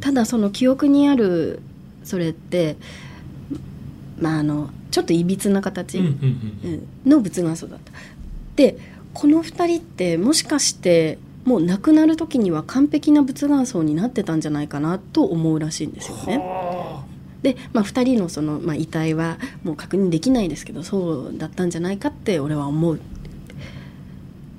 [0.00, 1.60] ただその記憶にある
[2.04, 2.76] それって
[4.18, 6.00] まああのちょっといびつな形
[7.04, 7.92] の仏眼相だった。
[8.56, 8.78] で
[9.12, 16.38] この2人ってもしかしてもう亡くなる時には完璧な仏眼相になってたんじゃないかなと思うらしいんですよね。
[16.38, 17.04] は
[17.42, 23.00] で、まあ、2人のその、まあ、遺体はもう確認できないですけどそうだったんじゃないかって俺は思う。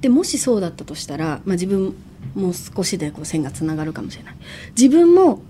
[0.01, 1.95] でもしそうだったとしたら、まあ、自分
[2.35, 4.35] もう少しでこう線がつながるかもしれない
[4.79, 5.41] 自分も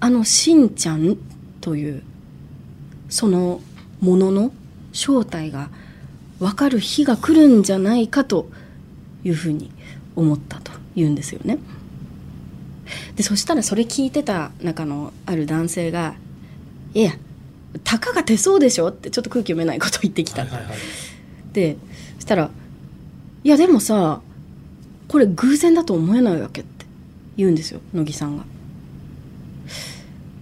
[0.00, 1.16] あのしんちゃん
[1.60, 2.02] という
[3.08, 3.60] その
[4.00, 4.52] ものの
[4.92, 5.70] 正体が
[6.38, 8.48] 分かる日が来るんじゃないかと
[9.24, 9.70] いうふうに
[10.16, 11.58] 思ったと言うんですよね。
[13.16, 16.14] でそしたらそれ聞いてた中のある男性が
[16.92, 17.12] 「いや
[17.82, 20.78] たかが手相でしょ?」ってちょっと空気読めないこと言ってきた、はいはいはい
[21.52, 21.76] で
[22.16, 22.50] そしたら
[23.44, 24.20] 「いやでもさ
[25.06, 26.86] これ偶然だと思えないわけ」って
[27.36, 28.44] 言うんですよ乃木さんが。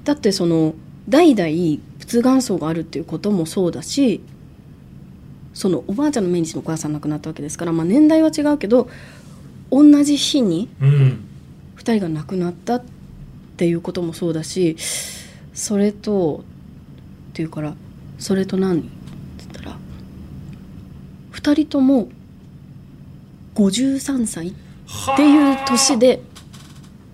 [0.05, 0.74] だってその
[1.09, 4.20] 代々仏願層があるっていうこともそうだし
[5.55, 8.88] そのおばあちゃんの命日のお母さん亡くなったわけですから、まあ、年代は違うけど
[9.70, 11.16] 同じ日に2
[11.76, 12.84] 人が亡くなったっ
[13.57, 14.76] ていうこともそうだし
[15.55, 16.44] それと
[17.30, 17.74] っていうから
[18.18, 18.88] 「それと何?」って
[19.38, 19.78] 言ったら
[21.32, 22.09] 2人とも
[23.55, 24.53] 53歳っ
[25.16, 26.22] ていう年で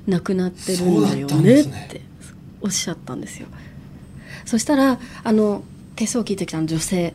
[0.07, 2.01] 亡くなってるんだよねって
[2.61, 3.47] おっしゃったんですよ。
[4.45, 5.63] そしたらあの
[5.97, 7.13] 手相を聞いてきた女性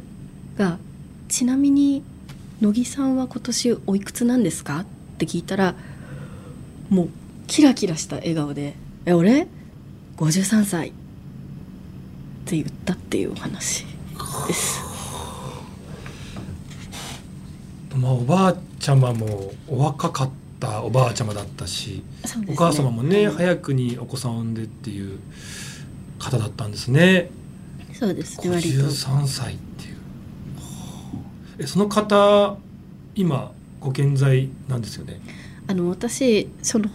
[0.58, 0.78] が
[1.30, 2.04] 「ちなみに
[2.62, 4.86] 乃木さんは今年おいくつなんですか?」っ
[5.18, 5.76] て聞いたら
[6.90, 7.10] もう
[7.48, 9.48] キラキラした笑顔で「え俺
[10.18, 10.92] ?53 歳」っ
[12.46, 13.86] て言ったっていうお話
[14.48, 14.80] です。
[17.96, 20.30] まあおばあちゃまもお若かっ
[20.60, 22.04] たおばあちゃまだったし、
[22.46, 22.48] ね。
[22.50, 23.36] お母様もね、はい。
[23.38, 25.20] 早くにお子さんを産んでっていう
[26.20, 27.32] 方だったんですね。
[27.94, 28.80] そうですね割と。
[28.84, 29.96] 53歳っていう。
[29.96, 30.02] は
[31.14, 32.58] あえその方
[33.16, 35.22] 今ご健在なんですよね？
[35.68, 36.90] あの私その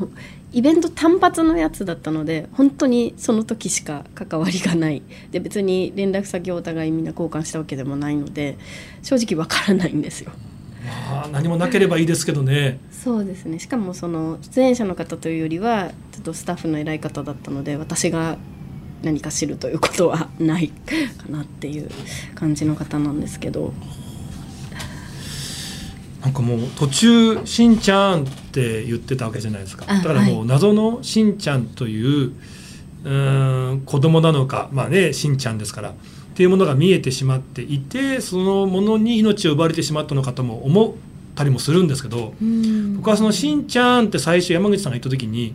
[0.52, 5.02] イベント単発のやつだったので本当にその時しか関わりがない。
[5.30, 8.58] で別に連絡先をお互いみんな交換したわけでもないので
[9.02, 10.32] 正直わからないんですよ。
[10.32, 10.57] ま
[11.08, 12.78] あ何もなければいいですけどね。
[12.90, 13.58] そうですね。
[13.58, 18.36] しかもその出演者の方というよりはちょっとスタッフの偉い方だったので私が
[19.02, 20.74] 何か知るということはないか
[21.28, 21.90] なっていう
[22.34, 23.72] 感じの方なんですけど。
[26.20, 29.84] なんかもう途中「しんちゃん」って言ってたわけじゃないですか。
[29.88, 32.32] あだからもはう謎のしんちゃんという
[33.04, 34.68] うーん子供なのか。
[34.72, 35.94] まあねしんちゃんですから
[36.38, 40.92] っていうものが見えてしまっていてそのものに命を奪われてしまったのかとも思っ
[41.34, 42.98] たりもするんですけどうん。
[42.98, 45.52] 僕はその「しんちゃん」って最初山口さんが言った時に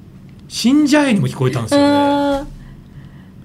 [0.46, 1.80] 「死んじゃえ」にも聞こえたんですよ
[2.44, 2.50] ね。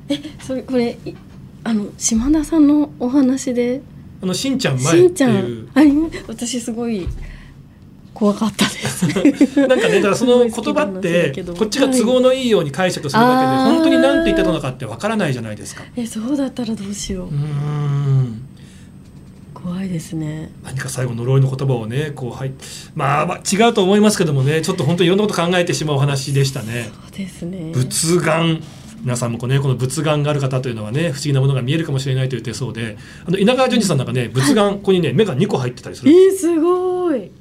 [0.09, 1.15] えそれこれい
[1.63, 3.81] あの島田さんのお話で？
[4.21, 5.63] あのしんちゃんし前っんちゃていう。
[5.63, 5.93] んあり
[6.27, 7.07] 私すごい
[8.21, 9.07] 怖かったです。
[9.67, 15.81] なんかねだからその 言葉ってこっちが都合のいいように解釈するだけではい本当に何て言ってたのかってわからないじゃないですか。
[15.95, 18.41] えそうだったらどうしよううーん
[19.55, 20.51] 怖いですね。
[20.63, 22.51] 何か最後呪いの言葉をねこうはい
[22.93, 26.91] まあ、まあ、違うと思いますけどもねちょっと本当にいろんなこと考えてしまうお話でしたね。
[26.93, 27.71] そうですね。
[27.73, 28.61] 仏眼
[29.01, 36.15] 皆さんもこう、ね、この仏眼がある方というのはね不思議なものが見えるかもしれないという手相であの稲川淳二さんなんかね仏眼、ここにね目が2個入ってたりすえる。
[36.31, 37.31] ー、すごい。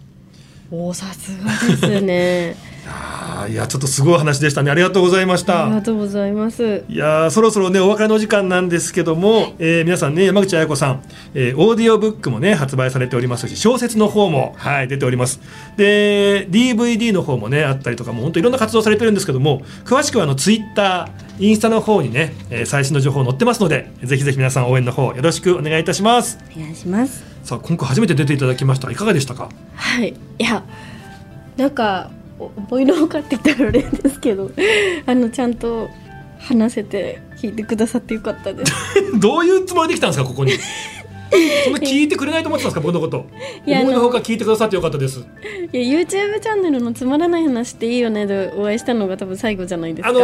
[0.73, 2.57] おさすがですね。
[3.23, 5.67] あーいやちょっとすごい話でしたねありがとうございました。
[5.67, 6.85] ありがとうございます。
[6.89, 11.03] いやーそろそろねお別れのお時間なんですけども、えー皆さんね山口彩子さん、
[11.35, 15.41] えーオーディオブックもね発売されておりますし小説の方もはい出ております
[15.77, 27.25] で DVD の方もねあったりとかも本当いろんな活動されてるんですけども詳しくはあのツイッターインスタの方にね、えー最新の情報載ってますのでぜひぜひ皆さん応援の方よろしくお願いいたしますお願いします。
[27.43, 29.49] さあ今回初めて出ていただきましたいかがでしたか？
[29.75, 30.11] はい。
[30.39, 30.63] いや、
[31.57, 32.11] なんか、
[32.41, 34.51] お思いのほかって言ったらあれですけど、
[35.07, 35.89] あの、ちゃんと
[36.39, 38.73] 話せて聞いてくださってよかったです。
[39.21, 40.53] どういうつもりで来たんですかここに？
[41.65, 43.27] そんな聞いてくれないと思ってたんですか僕のこと。
[43.67, 45.21] 思いのほか聞いてくださってよかったです。
[45.73, 50.11] いや YouTube チャンネルのつまらない話っていいよねでお会いしたのが多分最後じゃないですか。
[50.11, 50.21] あの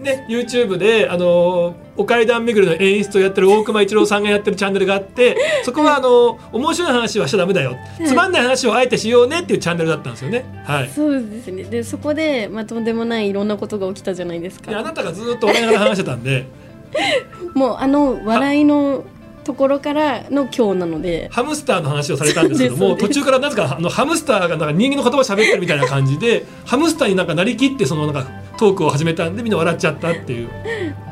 [0.00, 7.76] ーね YouTube であのーお階段巡りの演出をやってる大熊一郎さんがやってるチャンネルがあって そこはあのー面白い話はしちゃダメだよ。
[8.04, 10.44] つまんない話をあえてしようねっていうチャンネルだったんですよね。
[10.64, 10.90] はい。
[10.94, 11.64] そうですね。
[11.64, 14.70] でそこで、まあ、とんでもないいろんなことが起きたじゃないですか。
[14.70, 16.46] であなたがずっと笑いながら話してたんで。
[17.54, 19.04] もうあの笑いの
[19.50, 21.28] ところからの今日なので。
[21.32, 30.48] ハムスターの話をされたんですけども途中からなぜかあのハムスターがなんか人間の言葉を喋ってるみたいな感じで ハムスターになんかなりきってそのなんかトークを始めたんでみんな笑っちゃったっていう。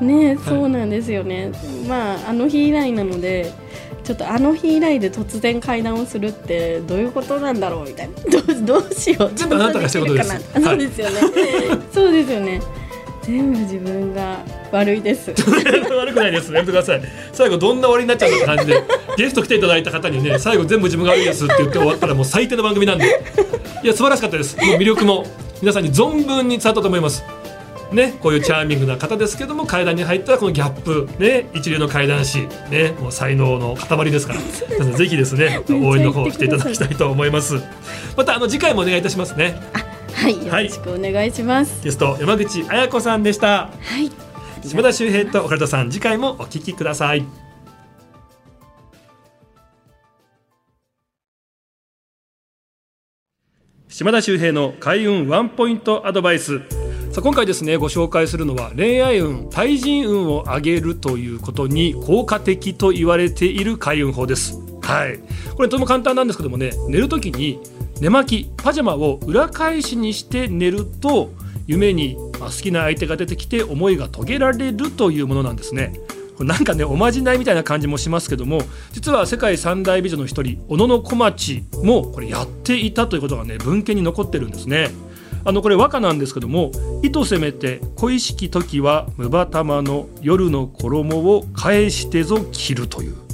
[0.05, 1.51] ねそうなんですよね、
[1.89, 3.53] まああの日以来なので
[4.05, 8.41] ちょっとあの日以来で突然会談をするってどういうことなんだろうみたいな。
[8.41, 9.33] どうどうしよう。
[9.35, 10.31] 全部あなたがしたことです。
[11.93, 12.61] そうですよね
[13.29, 15.31] 全部自分が悪いです。
[15.33, 16.51] 悪くないです。
[16.51, 17.03] やめてください。
[17.31, 18.83] 最後どんな終わりになっちゃうのって感じで
[19.19, 23.23] ゲスト来ていただいた方にね最後全部自分が悪いですって言って終わったらもう最低の番組なんで。
[23.85, 24.57] いや素晴らしかったです。
[24.57, 25.27] もう魅力も
[25.61, 27.23] 皆さんに存分に伝わったと思います。
[27.93, 34.85] ね、こういうチャーミングな方ですけども階段に入ったらこのギャップ、ね、一流の階段師、ね、もう才能の塊ですから。
[34.85, 37.57] ぜひですね応援の方していただきたいと思います。
[38.17, 39.61] またあの次回もお願いいたしますね
[40.19, 43.71] はいよろしくお願いします、ゲスト山口彩子さんでした。
[43.81, 44.11] はい。
[44.67, 47.25] 島田秀平とオカルトさん次回もお聞きください。
[53.89, 56.59] 島田秀平の開運ワンポイントアドバイス。
[57.13, 64.59] さあ今回ですねご紹介するのは恋愛運対人運を上げるということに効果的と言われている開運法です。
[64.83, 65.21] はい。
[65.55, 67.61] これとても簡単なんですけどもね寝るときに
[68.01, 71.31] 寝巻きパジャマを裏返しにして寝ると
[71.67, 75.93] 夢に好きな相手が出てきて思いが遂げられるというものなんですね。
[76.37, 78.61] これなんかねおまじないみたいな感じもしますけども
[78.93, 84.91] 実は世界三大美女の一人小野小町もこれやっていたということがね文献に残ってるんですね。
[85.45, 86.71] あのこれ和歌なんですけども
[87.03, 93.28] 「意図攻めて恋しき時は無ば玉の夜の衣を返してぞ着る」という。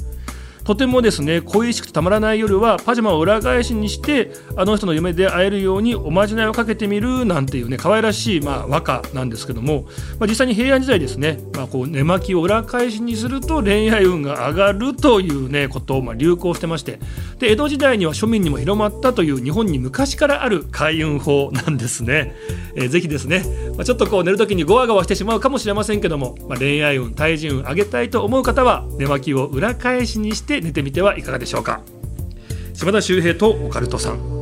[0.65, 9.83] とてもですね恋しくてたまらない夜はパジャマを裏返しにしてあの人の夢で会えるようにおまじないをかけてみるなんていうね可愛らしい、まあ、和歌なんですけども、
[10.19, 16.99] まあ、実際に平安時代ですね、まあ、こう寝巻きを裏返しにすると恋愛運が上がるというねことをまあ流行してまして
[17.37, 22.33] で江戸時代には庶民にも広まったという日本に昔からある開運法なんですね。
[22.75, 23.43] えー、ぜひですね、
[23.75, 31.81] まあ、ちょっとこう寝る時にゴワゴワしてしまうかもしれませんけども、まあ、恋愛運対人運上げたいと思う方は寝巻きを裏返しにしてして寝てみてはいかがでしょうか。
[32.73, 34.35] 島田秀平とオカルトさん。